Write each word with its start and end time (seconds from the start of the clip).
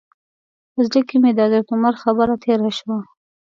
په 0.73 0.79
زړه 0.87 1.01
کې 1.07 1.15
مې 1.21 1.31
د 1.37 1.39
حضرت 1.45 1.67
عمر 1.73 1.93
خبره 2.03 2.35
تېره 2.43 2.69
شوه. 2.77 2.97